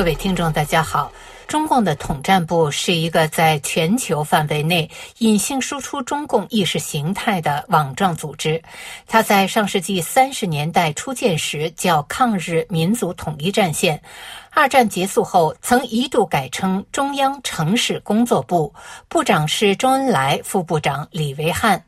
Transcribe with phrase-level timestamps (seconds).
[0.00, 1.12] 各位听众，大家好。
[1.46, 8.62] 中共的统战部是一个在全球范围内隐性输出中共意识形态的网状组织。
[9.06, 14.00] 它在上世纪三十年代初建时叫抗日民族统一战线，
[14.48, 18.72] 二战结束后曾一度改称中央城市工作部，
[19.06, 21.84] 部长是周恩来，副部长李维汉。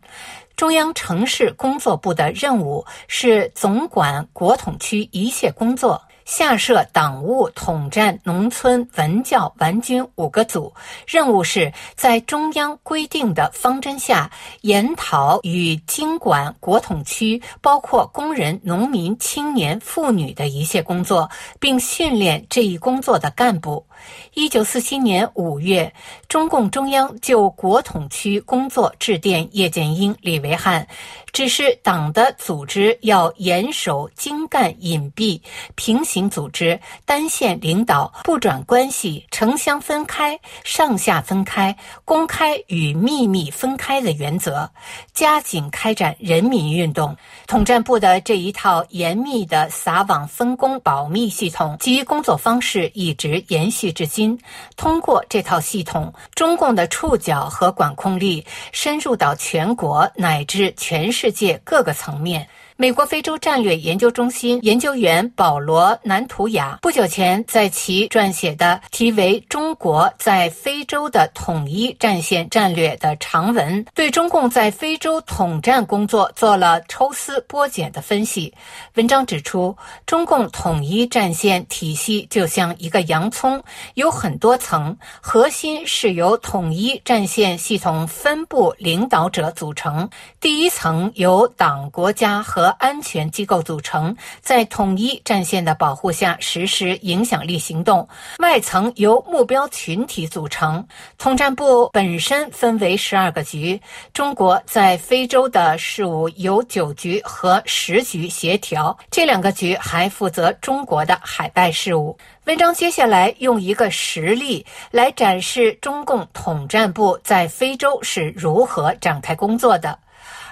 [0.54, 6.02] 中央城市工作部的任务是总管国统区一切工作。
[6.24, 10.72] 下设党务统战农村文教完军五个组，
[11.06, 14.30] 任务是在中央规定的方针下，
[14.62, 23.84] 研讨与经管国统区包括工人、农民、青年、妇女的一切工作，并训练这一工作的干部。
[24.34, 25.92] 一九四七年五月，
[26.28, 30.86] 中共中央就国统区工作致电叶剑英、李维汉。
[31.32, 35.40] 指示党的组织要严守精干隐蔽、
[35.76, 41.74] 平行组织、单线领导、不转关系、城乡分开、上下分开、
[42.04, 44.68] 公开与秘密分开的原则，
[45.14, 47.16] 加紧开展人民运动。
[47.46, 54.38] 统战部的这一套严密的撒网分工保密系统及工作方式一直延续至今。
[54.76, 61.30] 通过这套系统，中共的触角和管控力深入到全国乃至全世。
[61.32, 62.46] 界各个层面。
[62.82, 78.52] 美国非洲战略研究中心研究员保罗·南图雅不久前在其撰写的题为《中国在非洲的统一战线战略》的长文，对中共在非洲统战工作做了抽丝剥茧的分析。
[78.94, 83.62] 文章指出，中共统一战线体系就像一个洋葱，
[83.94, 90.10] 有很多层，核心是由统一战线系统分部领导者组成。
[90.40, 98.06] 第一层由党、国家和安全机构组成，在统一战线的保护下实施影响力行动。
[98.38, 100.86] 外层由目标群体组成。
[101.18, 103.80] 统战部本身分为十二个局，
[104.12, 112.16] 中国在非洲的事务由九局和十局协调，这两个局还负责中国的海外事务。
[112.44, 119.96] 文章接下来用一个实例来展示中共统战部在非洲是如何展开工作的。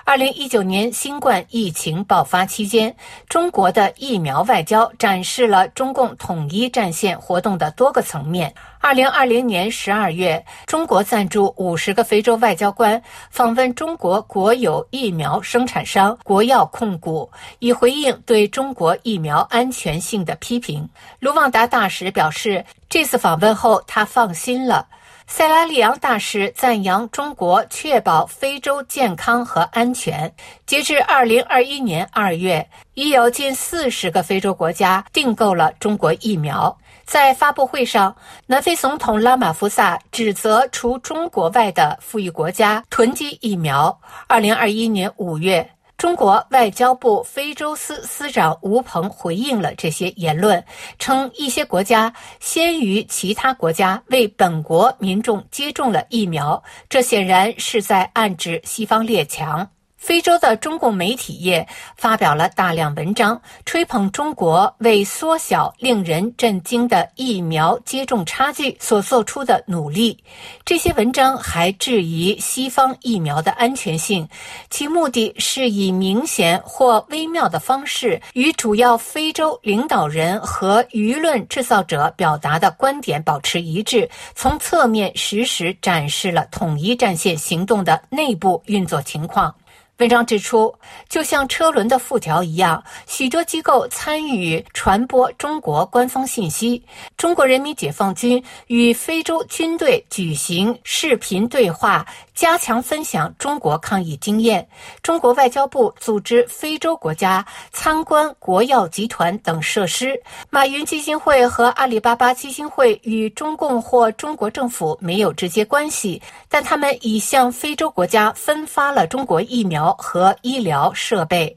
[0.05, 2.95] 二零一九年新冠疫情爆发期间，
[3.29, 8.53] 中国的疫苗外交展示了中共统一战线活动的多个层面。
[8.81, 13.01] 二零二零年十二月，中国赞助五十个非洲外交官
[13.31, 20.89] 访问中国国有疫苗生产商国药控股，以回应对中国疫苗安全性的批评。
[21.19, 24.89] 卢旺达大使表示，这次访问后，他放心了。
[25.33, 30.35] 塞拉利昂大使赞扬中国确保非洲健康和安全。
[30.67, 36.77] 截至二零二一年二月，已有近四十个非洲国家订购了中国疫苗。
[37.05, 38.15] 在发布会上，
[38.49, 44.01] 南非总统拉马福萨指责除中国外的富裕国家囤积疫苗。
[44.27, 45.71] 二零二一年五月。
[46.01, 50.65] 中国外交部非洲司司长吴鹏回应了这些言论，
[50.99, 59.69] 称一些国家先于其他国家为本国民众接种了疫苗，这显然是在暗指西方列强。
[60.01, 70.17] 非洲的中共媒体业发表了大量文章，吹捧中国为缩小令人震惊的疫苗接种差距所做出的努力。
[70.65, 74.27] 这些文章还质疑西方疫苗的安全性，
[74.71, 89.55] 其目的是以明显或微妙的方式与主要非洲领导人和舆论制造者表达的观点保持一致，从侧面实时展示了统一战线行动的内部运作情况。
[90.01, 90.75] 文章指出，
[91.11, 96.83] 就像车轮的复条一样，许多机构参与传播中国官方信息。
[97.19, 102.07] 中国人民解放军与非洲军队举行视频对话。
[102.33, 104.67] 加强分享中国抗疫经验。
[105.03, 110.19] 中国外交部组织非洲国家参观国药集团等设施。
[110.49, 121.57] 马云基金会和阿里巴巴基金会与中共或中国政府没有直接关系，但他们已向非洲国家分发了中国疫苗和医疗设备。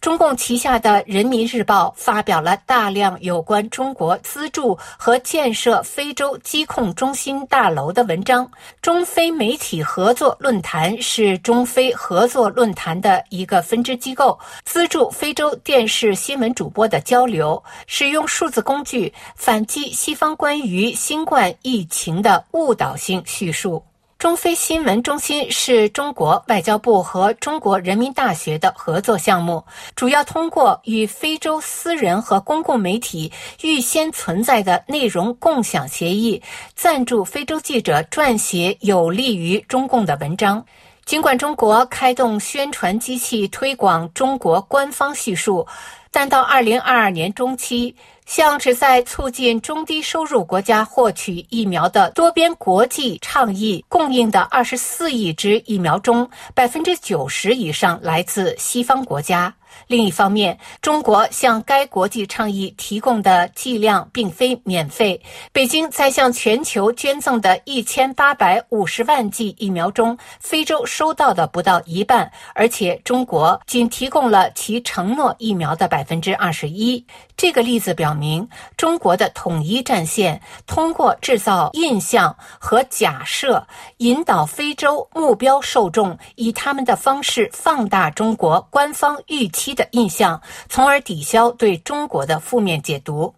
[0.00, 8.50] 中共旗下的《人民日报》发表了大量有关中国资助和建设非洲疾控中心大楼的文章。
[8.80, 23.84] 中非媒体合作论坛是中非合作论坛的一个分支机构，资助非洲电视新闻主播的交流，使用数字工具反击西方关于新冠疫情的误导性叙述。
[24.20, 29.64] 中非新闻中心是中国外交部和中国人民大学的合作项目，
[29.96, 33.32] 主要通过与非洲私人和公共媒体
[33.62, 36.42] 预先存在的内容共享协议，
[36.74, 40.62] 赞助非洲记者撰写有利于中共的文章。
[41.06, 45.66] 尽管中国开动宣传机器推广中国官方叙述，
[46.10, 47.94] 但到二零二二年中期。
[48.26, 59.52] 像旨在促进中低收入国家获取疫苗的多边国际倡议供应的二十四亿支疫苗中，百分之九十以上来自西方国家。
[59.88, 65.20] 另一方面，中国向该国际倡议提供的剂量并非免费。
[65.52, 77.04] 北京在向全球捐赠的一千八百五十万剂疫苗中，非洲收到的不到一半，而且中国仅提供了其承诺疫苗的百百分之二十一。
[77.36, 83.66] 这个例子表明，中国的统一战线通过制造印象和假设，
[83.98, 93.34] 引导非洲目标受众以他们的方式放大中国官方预期的印象，从而抵消对中国的负面解读。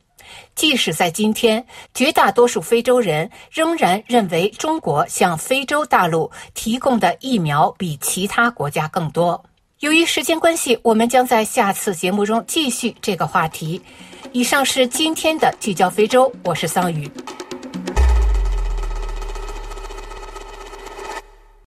[0.55, 9.45] 即使在今天，绝大多数非洲人仍然认为中国向非洲大陆提供的疫苗比其他国家更多。
[9.83, 13.83] 由于时间关系，我们将在下次节目中继续这个话题。
[14.31, 17.11] 以上是今天的聚焦非洲，我是桑宇。